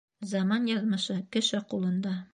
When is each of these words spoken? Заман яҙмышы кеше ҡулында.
Заман 0.29 0.65
яҙмышы 0.71 1.19
кеше 1.37 1.63
ҡулында. 1.75 2.21